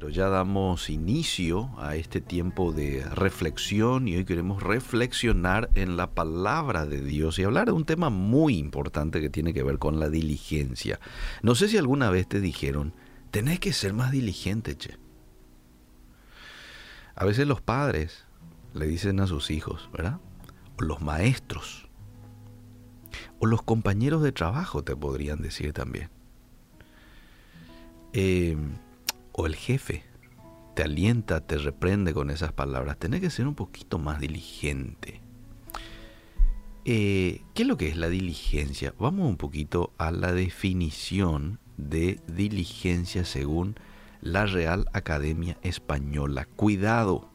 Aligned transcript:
pero 0.00 0.08
ya 0.08 0.30
damos 0.30 0.88
inicio 0.88 1.72
a 1.76 1.94
este 1.94 2.22
tiempo 2.22 2.72
de 2.72 3.04
reflexión 3.14 4.08
y 4.08 4.16
hoy 4.16 4.24
queremos 4.24 4.62
reflexionar 4.62 5.68
en 5.74 5.98
la 5.98 6.12
palabra 6.12 6.86
de 6.86 7.02
Dios 7.02 7.38
y 7.38 7.44
hablar 7.44 7.66
de 7.66 7.72
un 7.72 7.84
tema 7.84 8.08
muy 8.08 8.56
importante 8.56 9.20
que 9.20 9.28
tiene 9.28 9.52
que 9.52 9.62
ver 9.62 9.78
con 9.78 10.00
la 10.00 10.08
diligencia. 10.08 11.00
No 11.42 11.54
sé 11.54 11.68
si 11.68 11.76
alguna 11.76 12.08
vez 12.08 12.26
te 12.26 12.40
dijeron, 12.40 12.94
tenés 13.30 13.60
que 13.60 13.74
ser 13.74 13.92
más 13.92 14.10
diligente, 14.10 14.74
che. 14.74 14.96
A 17.14 17.26
veces 17.26 17.46
los 17.46 17.60
padres 17.60 18.24
le 18.72 18.86
dicen 18.86 19.20
a 19.20 19.26
sus 19.26 19.50
hijos, 19.50 19.90
¿verdad? 19.92 20.18
O 20.78 20.82
los 20.82 21.02
maestros, 21.02 21.90
o 23.38 23.44
los 23.44 23.60
compañeros 23.60 24.22
de 24.22 24.32
trabajo 24.32 24.82
te 24.82 24.96
podrían 24.96 25.42
decir 25.42 25.74
también. 25.74 26.08
Eh, 28.14 28.56
o 29.32 29.46
el 29.46 29.56
jefe 29.56 30.04
te 30.74 30.82
alienta, 30.82 31.40
te 31.40 31.58
reprende 31.58 32.14
con 32.14 32.30
esas 32.30 32.52
palabras, 32.52 32.98
tenés 32.98 33.20
que 33.20 33.30
ser 33.30 33.46
un 33.46 33.54
poquito 33.54 33.98
más 33.98 34.20
diligente. 34.20 35.20
Eh, 36.84 37.42
¿Qué 37.54 37.62
es 37.62 37.68
lo 37.68 37.76
que 37.76 37.88
es 37.88 37.96
la 37.96 38.08
diligencia? 38.08 38.94
Vamos 38.98 39.28
un 39.28 39.36
poquito 39.36 39.92
a 39.98 40.10
la 40.10 40.32
definición 40.32 41.58
de 41.76 42.20
diligencia 42.26 43.24
según 43.24 43.76
la 44.22 44.46
Real 44.46 44.86
Academia 44.92 45.58
Española. 45.62 46.46
Cuidado 46.56 47.28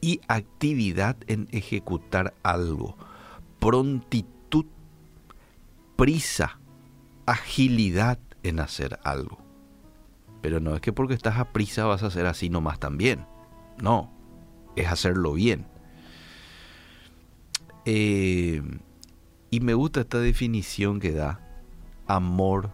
y 0.00 0.20
actividad 0.28 1.16
en 1.26 1.48
ejecutar 1.52 2.34
algo. 2.42 2.96
Prontitud, 3.58 4.66
prisa, 5.96 6.58
agilidad 7.26 8.18
en 8.42 8.60
hacer 8.60 8.98
algo. 9.04 9.41
Pero 10.42 10.60
no 10.60 10.74
es 10.74 10.80
que 10.80 10.92
porque 10.92 11.14
estás 11.14 11.38
a 11.38 11.52
prisa 11.52 11.86
vas 11.86 12.02
a 12.02 12.08
hacer 12.08 12.26
así 12.26 12.50
nomás 12.50 12.78
también. 12.78 13.24
No, 13.80 14.12
es 14.76 14.88
hacerlo 14.88 15.34
bien. 15.34 15.66
Eh, 17.84 18.62
y 19.50 19.60
me 19.60 19.74
gusta 19.74 20.00
esta 20.00 20.18
definición 20.18 21.00
que 21.00 21.12
da 21.12 21.40
amor, 22.06 22.70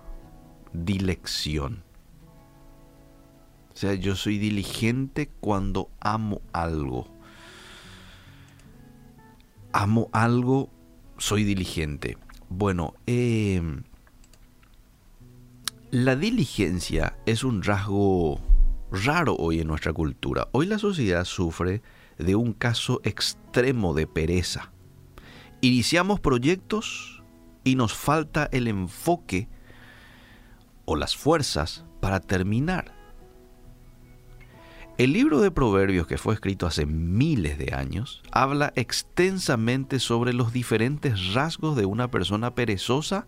dilección. 0.72 1.82
O 3.72 3.76
sea, 3.76 3.94
yo 3.94 4.16
soy 4.16 4.38
diligente 4.38 5.30
cuando 5.40 5.90
amo 6.00 6.40
algo. 6.52 7.06
Amo 9.72 10.08
algo, 10.12 10.70
soy 11.18 11.44
diligente. 11.44 12.16
Bueno, 12.48 12.94
eh, 13.06 13.62
la 15.90 16.16
diligencia 16.16 17.16
es 17.24 17.44
un 17.44 17.62
rasgo 17.62 18.40
raro 18.90 19.36
hoy 19.36 19.60
en 19.60 19.68
nuestra 19.68 19.92
cultura. 19.92 20.48
Hoy 20.52 20.66
la 20.66 20.78
sociedad 20.78 21.24
sufre 21.24 21.82
de 22.18 22.34
un 22.34 22.52
caso 22.52 23.00
extremo 23.04 23.94
de 23.94 24.06
pereza. 24.06 24.70
Iniciamos 25.62 26.20
proyectos 26.20 27.22
y 27.64 27.74
nos 27.74 27.94
falta 27.94 28.48
el 28.52 28.68
enfoque 28.68 29.48
o 30.84 30.94
las 30.94 31.16
fuerzas 31.16 31.84
para 32.00 32.20
terminar. 32.20 32.94
El 34.98 35.12
libro 35.12 35.40
de 35.40 35.50
Proverbios, 35.50 36.06
que 36.06 36.18
fue 36.18 36.34
escrito 36.34 36.66
hace 36.66 36.84
miles 36.84 37.56
de 37.56 37.72
años, 37.72 38.22
habla 38.32 38.72
extensamente 38.74 40.00
sobre 40.00 40.32
los 40.34 40.52
diferentes 40.52 41.32
rasgos 41.34 41.76
de 41.76 41.86
una 41.86 42.10
persona 42.10 42.54
perezosa 42.54 43.26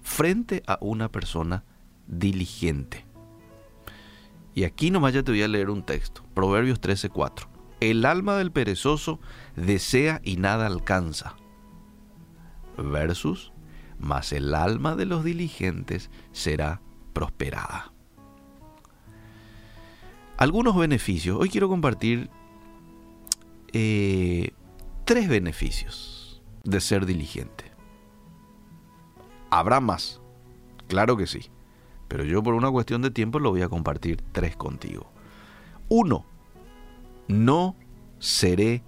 frente 0.00 0.62
a 0.66 0.78
una 0.80 1.10
persona 1.10 1.64
diligente. 2.06 3.04
Y 4.54 4.64
aquí 4.64 4.90
nomás 4.90 5.12
ya 5.12 5.22
te 5.22 5.32
voy 5.32 5.42
a 5.42 5.48
leer 5.48 5.70
un 5.70 5.84
texto, 5.84 6.24
Proverbios 6.34 6.80
13:4. 6.80 7.48
El 7.80 8.04
alma 8.04 8.36
del 8.36 8.52
perezoso 8.52 9.20
desea 9.56 10.20
y 10.24 10.36
nada 10.36 10.66
alcanza. 10.66 11.36
Versus, 12.78 13.52
mas 13.98 14.32
el 14.32 14.54
alma 14.54 14.96
de 14.96 15.06
los 15.06 15.24
diligentes 15.24 16.10
será 16.32 16.80
prosperada. 17.12 17.92
Algunos 20.36 20.76
beneficios. 20.76 21.38
Hoy 21.38 21.48
quiero 21.48 21.68
compartir 21.68 22.30
eh, 23.72 24.52
tres 25.04 25.28
beneficios 25.28 26.42
de 26.64 26.80
ser 26.80 27.06
diligente. 27.06 27.72
¿Habrá 29.50 29.80
más? 29.80 30.20
Claro 30.88 31.16
que 31.16 31.26
sí. 31.26 31.50
Pero 32.14 32.22
yo 32.26 32.44
por 32.44 32.54
una 32.54 32.70
cuestión 32.70 33.02
de 33.02 33.10
tiempo 33.10 33.40
lo 33.40 33.50
voy 33.50 33.62
a 33.62 33.68
compartir 33.68 34.22
tres 34.30 34.54
contigo. 34.54 35.10
Uno, 35.88 36.24
no 37.26 37.74
seré 38.20 38.84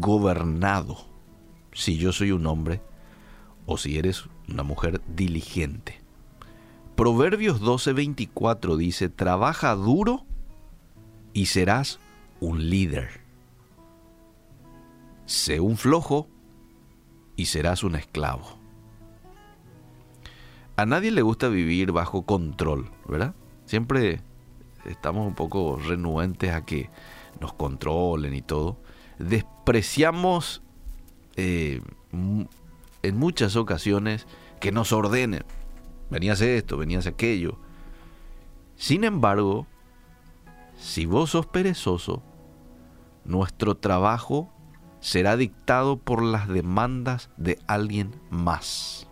gobernado 0.00 0.96
si 1.74 1.98
yo 1.98 2.12
soy 2.12 2.32
un 2.32 2.46
hombre 2.46 2.80
o 3.66 3.76
si 3.76 3.98
eres 3.98 4.24
una 4.48 4.62
mujer 4.62 5.02
diligente. 5.06 6.00
Proverbios 6.96 7.60
12:24 7.60 8.78
dice, 8.78 9.10
trabaja 9.10 9.74
duro 9.74 10.24
y 11.34 11.44
serás 11.44 12.00
un 12.40 12.70
líder. 12.70 13.20
Sé 15.26 15.60
un 15.60 15.76
flojo 15.76 16.26
y 17.36 17.44
serás 17.44 17.84
un 17.84 17.96
esclavo. 17.96 18.61
A 20.76 20.86
nadie 20.86 21.10
le 21.10 21.22
gusta 21.22 21.48
vivir 21.48 21.92
bajo 21.92 22.22
control, 22.22 22.90
¿verdad? 23.06 23.34
Siempre 23.66 24.20
estamos 24.84 25.26
un 25.26 25.34
poco 25.34 25.76
renuentes 25.76 26.52
a 26.52 26.64
que 26.64 26.90
nos 27.40 27.52
controlen 27.52 28.34
y 28.34 28.42
todo. 28.42 28.80
Despreciamos 29.18 30.62
eh, 31.36 31.80
en 33.02 33.16
muchas 33.16 33.56
ocasiones 33.56 34.26
que 34.60 34.72
nos 34.72 34.92
ordenen. 34.92 35.44
Venías 36.10 36.40
esto, 36.40 36.76
venías 36.76 37.06
aquello. 37.06 37.58
Sin 38.76 39.04
embargo, 39.04 39.66
si 40.78 41.06
vos 41.06 41.30
sos 41.30 41.46
perezoso, 41.46 42.22
nuestro 43.24 43.76
trabajo 43.76 44.52
será 45.00 45.36
dictado 45.36 45.98
por 45.98 46.22
las 46.22 46.48
demandas 46.48 47.30
de 47.36 47.58
alguien 47.66 48.14
más. 48.30 49.06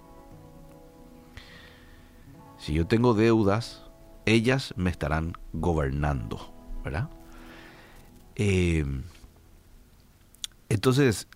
Si 2.61 2.75
yo 2.75 2.87
tengo 2.87 3.15
deudas, 3.15 3.85
ellas 4.27 4.75
me 4.77 4.91
estarán 4.91 5.33
gobernando, 5.55 6.53
¿verdad? 6.85 7.09
Eh, 8.37 8.85
entonces, 10.69 11.27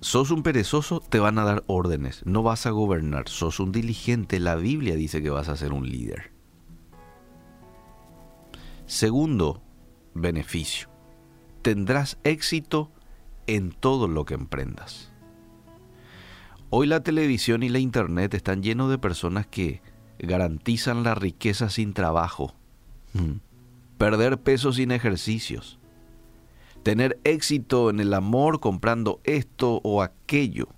sos 0.00 0.32
un 0.32 0.42
perezoso, 0.42 0.98
te 0.98 1.20
van 1.20 1.38
a 1.38 1.44
dar 1.44 1.62
órdenes, 1.68 2.26
no 2.26 2.42
vas 2.42 2.66
a 2.66 2.70
gobernar, 2.70 3.28
sos 3.28 3.60
un 3.60 3.70
diligente, 3.70 4.40
la 4.40 4.56
Biblia 4.56 4.96
dice 4.96 5.22
que 5.22 5.30
vas 5.30 5.48
a 5.48 5.56
ser 5.56 5.72
un 5.72 5.88
líder. 5.88 6.32
Segundo 8.86 9.62
beneficio, 10.14 10.88
tendrás 11.62 12.18
éxito 12.24 12.90
en 13.46 13.70
todo 13.70 14.08
lo 14.08 14.24
que 14.24 14.34
emprendas. 14.34 15.12
Hoy 16.70 16.88
la 16.88 17.04
televisión 17.04 17.62
y 17.62 17.68
la 17.68 17.78
internet 17.78 18.34
están 18.34 18.64
llenos 18.64 18.90
de 18.90 18.98
personas 18.98 19.46
que 19.46 19.80
garantizan 20.22 21.02
la 21.02 21.14
riqueza 21.14 21.68
sin 21.68 21.92
trabajo, 21.92 22.54
mm. 23.12 23.40
perder 23.98 24.38
peso 24.38 24.72
sin 24.72 24.90
ejercicios, 24.92 25.78
tener 26.82 27.20
éxito 27.24 27.90
en 27.90 28.00
el 28.00 28.14
amor 28.14 28.60
comprando 28.60 29.20
esto 29.24 29.80
o 29.84 30.02
aquello. 30.02 30.68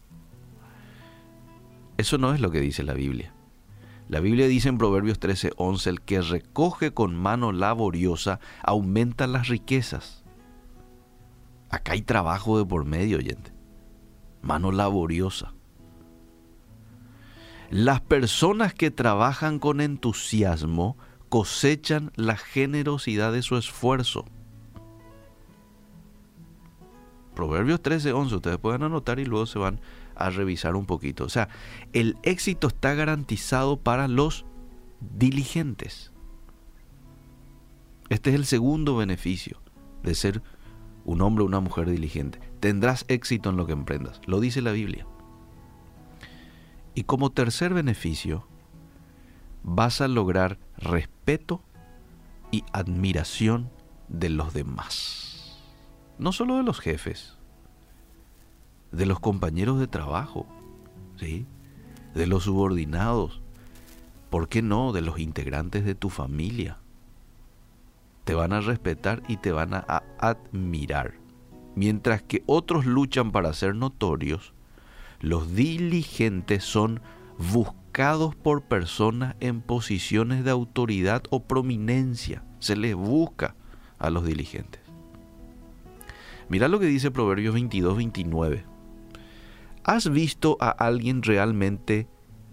Eso 1.97 2.19
no 2.19 2.35
es 2.35 2.41
lo 2.41 2.51
que 2.51 2.61
dice 2.61 2.83
la 2.83 2.95
Biblia. 2.95 3.33
La 4.09 4.21
Biblia 4.21 4.47
dice 4.47 4.69
en 4.69 4.79
Proverbios 4.79 5.19
13:11, 5.19 5.87
el 5.87 6.01
que 6.03 6.21
recoge 6.21 6.93
con 6.93 7.15
mano 7.15 7.53
laboriosa 7.53 8.41
aumenta 8.63 9.27
las 9.27 9.49
riquezas. 9.49 10.25
Acá 11.71 11.93
hay 11.93 12.03
trabajo 12.03 12.59
de 12.59 12.67
por 12.67 12.85
medio, 12.85 13.19
oyente. 13.19 13.53
Mano 14.43 14.73
laboriosa. 14.73 15.54
Las 17.75 18.01
personas 18.01 18.73
que 18.73 18.93
trabajan 18.93 19.59
con 19.59 19.81
entusiasmo 19.81 20.97
cosechan 21.29 22.13
la 22.15 22.37
generosidad 22.37 23.33
de 23.33 23.43
su 23.43 23.57
esfuerzo. 23.57 24.27
Proverbios 27.35 27.83
13, 27.83 28.13
11, 28.13 28.37
ustedes 28.37 28.59
pueden 28.59 28.85
anotar 28.85 29.19
y 29.19 29.25
luego 29.25 29.47
se 29.47 29.59
van 29.59 29.81
a 30.15 30.31
revisar 30.31 30.77
un 30.77 30.87
poquito. 30.87 31.25
O 31.25 31.29
sea, 31.29 31.49
el 31.93 32.17
éxito 32.23 32.69
está 32.69 32.95
garantizado 32.95 33.77
para 33.77 34.07
los 34.07 34.47
diligentes. 35.01 36.13
Este 38.09 38.31
es 38.31 38.37
el 38.37 38.47
segundo 38.47 38.97
beneficio 38.97 39.61
de 40.05 40.15
ser 40.15 40.43
un 41.05 41.23
hombre 41.23 41.43
o 41.43 41.49
una 41.49 41.59
mujer 41.59 41.91
diligente. 41.91 42.39
Tendrás 42.61 43.05
éxito 43.09 43.51
en 43.51 43.57
lo 43.57 43.67
que 43.67 43.73
emprendas. 43.73 44.21
Lo 44.27 44.39
dice 44.39 44.63
la 44.63 44.71
Biblia. 44.71 45.09
Y 46.95 47.05
como 47.05 47.31
tercer 47.31 47.75
beneficio, 47.75 48.47
vas 49.65 50.01
a 50.01 50.09
lograr 50.09 50.59
respeto 50.77 51.61
y 52.51 52.65
admiración 52.73 53.71
de 54.09 54.29
los 54.29 54.55
demás. 54.55 55.59
No 56.19 56.31
solo 56.31 56.57
de 56.57 56.63
los 56.63 56.79
jefes, 56.79 57.37
de 58.93 59.07
los 59.07 59.19
compañeros 59.19 59.81
de 59.81 59.89
trabajo, 59.89 60.47
¿sí? 61.17 61.47
de 62.15 62.29
los 62.29 62.45
subordinados, 62.45 63.41
¿por 64.31 64.49
qué 64.49 64.63
no? 64.63 64.93
De 64.93 65.01
los 65.01 65.19
integrantes 65.19 65.85
de 65.85 65.97
tu 65.97 66.11
familia. 66.11 66.79
Te 68.23 68.35
van 68.35 68.53
a 68.53 68.61
respetar 68.61 69.23
y 69.27 69.39
te 69.39 69.51
van 69.51 69.75
a 69.75 70.05
admirar. 70.19 71.15
Mientras 71.75 72.23
que 72.23 72.45
otros 72.47 72.87
luchan 72.87 73.33
para 73.33 73.53
ser 73.53 73.75
notorios, 73.75 74.54
los 75.25 75.55
diligentes 75.55 76.65
son 76.65 77.01
buscados 77.39 78.35
por 78.37 78.63
personas 78.63 79.37
en 79.41 79.63
posiciones 79.63 80.45
de 80.45 80.51
autoridad 80.51 81.23
o 81.31 81.45
prominencia. 81.45 82.45
Se 82.59 82.77
les 82.77 82.95
busca 82.95 83.57
a 83.99 84.11
los 84.11 84.27
diligentes. 84.27 84.83
Mira 86.51 86.69
lo 86.69 86.79
que 86.79 86.87
dice 86.87 87.11
Proverbios 87.11 87.55
22, 87.55 87.97
29. 87.97 88.65
¿Has 89.83 90.11
visto 90.11 90.59
a 90.61 90.69
alguien 90.69 91.23
realmente 91.23 92.07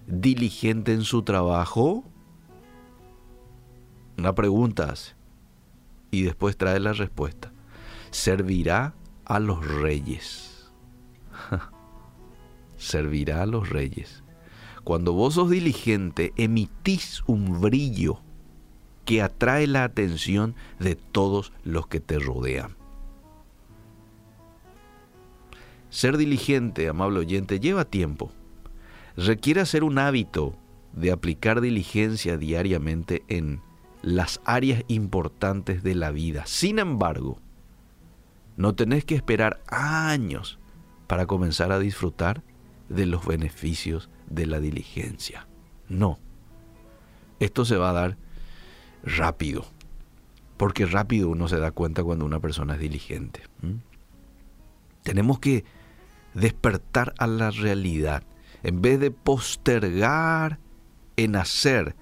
diligente 0.08 0.94
en 0.94 1.02
su 1.02 1.24
trabajo? 1.24 2.06
Una 4.18 4.34
pregunta 4.34 4.92
hace. 4.92 5.14
Y 6.10 6.24
después 6.24 6.56
trae 6.56 6.80
la 6.80 6.94
respuesta. 6.94 7.52
Servirá 8.12 8.94
a 9.26 9.40
los 9.40 9.66
reyes. 9.66 10.51
Servirá 12.82 13.44
a 13.44 13.46
los 13.46 13.70
reyes. 13.70 14.24
Cuando 14.84 15.14
vos 15.14 15.36
sos 15.36 15.52
diligente, 15.52 16.34
emitís 16.36 17.22
un 17.28 17.62
brillo 17.62 18.20
que 19.06 19.22
atrae 19.22 19.68
la 19.68 19.84
atención 19.84 20.56
de 20.80 20.96
todos 20.96 21.54
los 21.64 21.86
que 21.86 22.00
te 22.00 22.18
rodean. 22.18 22.76
Ser 25.92 26.18
diligente, 26.18 26.90
amable 26.90 27.20
oyente, 27.20 27.60
lleva 27.60 27.86
tiempo. 27.86 28.32
Requiere 29.16 29.62
hacer 29.62 29.84
un 29.84 30.00
hábito 30.00 30.56
de 30.92 31.12
aplicar 31.12 31.62
diligencia 31.62 32.38
diariamente 32.38 33.24
en 33.28 33.62
las 34.02 34.42
áreas 34.44 34.84
importantes 34.88 35.84
de 35.84 35.94
la 35.94 36.10
vida. 36.10 36.48
Sin 36.48 36.80
embargo, 36.80 37.38
no 38.58 38.74
tenés 38.74 39.06
que 39.06 39.14
esperar 39.14 39.62
años 39.68 40.58
para 41.06 41.28
comenzar 41.28 41.72
a 41.72 41.78
disfrutar 41.78 42.42
de 42.92 43.06
los 43.06 43.26
beneficios 43.26 44.10
de 44.30 44.46
la 44.46 44.60
diligencia. 44.60 45.48
No. 45.88 46.20
Esto 47.40 47.66
se 47.66 47.78
va 47.78 47.90
a 47.90 47.94
dar 47.94 48.18
rápido. 49.04 49.66
Porque 50.58 50.86
rápido 50.86 51.30
uno 51.30 51.48
se 51.48 51.58
da 51.58 51.72
cuenta 51.72 52.04
cuando 52.04 52.26
una 52.26 52.40
persona 52.40 52.76
es 52.76 52.80
diligente. 52.80 53.42
Tenemos 55.04 55.40
que 55.40 55.66
despertar 56.34 57.14
a 57.18 57.28
la 57.28 57.50
realidad. 57.50 58.24
En 58.64 58.82
vez 58.82 59.00
de 59.00 59.10
postergar 59.10 60.60
en 61.18 61.36
hacer 61.36 61.96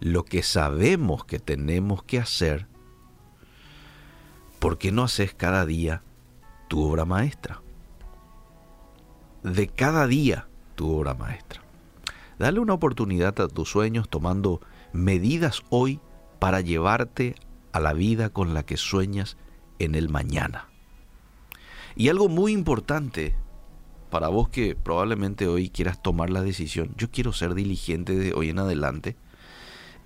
lo 0.00 0.24
que 0.24 0.42
sabemos 0.42 1.24
que 1.24 1.40
tenemos 1.40 2.04
que 2.04 2.18
hacer, 2.18 2.68
¿por 4.60 4.78
qué 4.78 4.92
no 4.92 5.02
haces 5.02 5.34
cada 5.34 5.66
día 5.66 6.02
tu 6.68 6.82
obra 6.82 7.04
maestra? 7.04 7.63
De 9.44 9.68
cada 9.68 10.06
día 10.06 10.48
tu 10.74 10.90
obra 10.90 11.12
maestra. 11.12 11.60
Dale 12.38 12.60
una 12.60 12.72
oportunidad 12.72 13.38
a 13.40 13.48
tus 13.48 13.68
sueños 13.68 14.08
tomando 14.08 14.62
medidas 14.94 15.62
hoy 15.68 16.00
para 16.38 16.62
llevarte 16.62 17.34
a 17.72 17.78
la 17.78 17.92
vida 17.92 18.30
con 18.30 18.54
la 18.54 18.64
que 18.64 18.78
sueñas 18.78 19.36
en 19.78 19.94
el 19.94 20.08
mañana. 20.08 20.68
Y 21.94 22.08
algo 22.08 22.30
muy 22.30 22.52
importante 22.52 23.36
para 24.08 24.28
vos 24.28 24.48
que 24.48 24.74
probablemente 24.76 25.46
hoy 25.46 25.68
quieras 25.68 26.00
tomar 26.00 26.30
la 26.30 26.40
decisión, 26.40 26.94
yo 26.96 27.10
quiero 27.10 27.34
ser 27.34 27.54
diligente 27.54 28.16
de 28.16 28.32
hoy 28.32 28.48
en 28.48 28.60
adelante, 28.60 29.14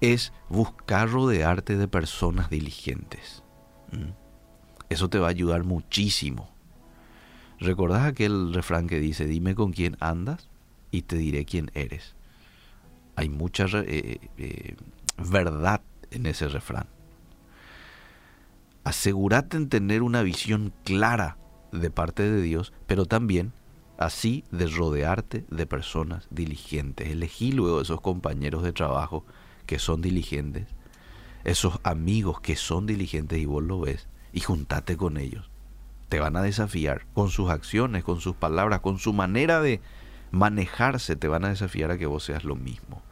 es 0.01 0.33
buscar 0.49 1.11
rodearte 1.11 1.77
de 1.77 1.87
personas 1.87 2.51
diligentes. 2.51 3.45
¿Mm? 3.93 4.11
Eso 4.89 5.09
te 5.09 5.19
va 5.19 5.29
a 5.29 5.31
ayudar 5.31 5.63
muchísimo. 5.63 6.58
¿Recordás 7.61 8.07
aquel 8.07 8.55
refrán 8.55 8.87
que 8.87 9.01
dice, 9.01 9.27
dime 9.27 9.55
con 9.55 9.73
quién 9.73 9.97
andas 10.01 10.49
y 10.91 11.03
te 11.03 11.17
diré 11.17 11.45
quién 11.45 11.71
eres? 11.75 12.15
Hay 13.17 13.29
mucha 13.29 13.67
eh, 13.75 14.21
eh, 14.39 14.77
verdad 15.17 15.81
en 16.11 16.27
ese 16.27 16.49
refrán. 16.49 16.87
Asegúrate 18.85 19.57
en 19.57 19.69
tener 19.69 20.03
una 20.03 20.23
visión 20.23 20.73
clara 20.85 21.37
de 21.73 21.91
parte 21.91 22.23
de 22.23 22.41
Dios, 22.41 22.73
pero 22.87 23.07
también 23.07 23.53
así 23.99 24.45
de 24.53 24.69
rodearte 24.69 25.45
de 25.51 25.67
personas 25.67 26.29
diligentes. 26.31 27.09
Elegí 27.09 27.53
luego 27.53 27.81
esos 27.81 28.01
compañeros 28.01 28.63
de 28.63 28.73
trabajo 28.73 29.25
que 29.67 29.81
son 29.81 30.01
diligentes, 30.01 30.69
esos 31.45 31.81
amigos 31.83 32.41
que 32.41 32.57
son 32.57 32.87
diligentes 32.87 33.39
y 33.39 33.45
vos 33.45 33.63
lo 33.63 33.81
ves, 33.81 34.07
y 34.33 34.41
juntate 34.41 34.97
con 34.97 35.19
ellos. 35.19 35.51
Te 36.09 36.21
van 36.21 36.37
a 36.37 36.43
desafiar 36.43 37.07
con 37.15 37.31
sus 37.31 37.51
acciones, 37.51 38.05
con 38.05 38.21
sus 38.21 38.35
palabras, 38.35 38.81
con 38.81 38.99
su 38.99 39.13
manera 39.13 39.61
de 39.61 39.81
manejarse, 40.31 41.17
te 41.17 41.29
van 41.29 41.45
a 41.45 41.51
desafiar 41.51 41.91
a 41.91 41.99
que 41.99 42.07
vos 42.07 42.25
seas 42.25 42.45
lo 42.45 42.57
mismo. 42.57 43.03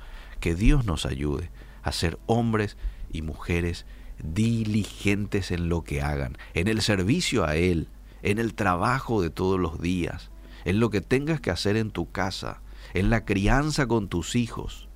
Que 0.40 0.54
Dios 0.54 0.84
nos 0.84 1.06
ayude 1.06 1.50
a 1.82 1.92
ser 1.92 2.18
hombres 2.26 2.76
y 3.10 3.22
mujeres 3.22 3.86
diligentes 4.22 5.50
en 5.50 5.68
lo 5.68 5.84
que 5.84 6.02
hagan, 6.02 6.36
en 6.54 6.68
el 6.68 6.82
servicio 6.82 7.44
a 7.44 7.56
Él, 7.56 7.88
en 8.22 8.38
el 8.38 8.54
trabajo 8.54 9.22
de 9.22 9.30
todos 9.30 9.60
los 9.60 9.80
días, 9.80 10.30
en 10.64 10.80
lo 10.80 10.90
que 10.90 11.00
tengas 11.00 11.40
que 11.40 11.50
hacer 11.50 11.76
en 11.76 11.90
tu 11.90 12.10
casa, 12.10 12.60
en 12.94 13.10
la 13.10 13.24
crianza 13.24 13.86
con 13.86 14.08
tus 14.08 14.36
hijos. 14.36 14.88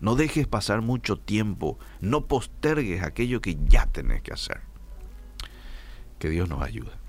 No 0.00 0.14
dejes 0.14 0.46
pasar 0.46 0.82
mucho 0.82 1.16
tiempo, 1.18 1.78
no 2.00 2.26
postergues 2.26 3.02
aquello 3.02 3.40
que 3.40 3.56
ya 3.66 3.86
tenés 3.86 4.22
que 4.22 4.32
hacer. 4.32 4.60
Que 6.18 6.28
Dios 6.28 6.48
nos 6.48 6.62
ayude. 6.62 7.05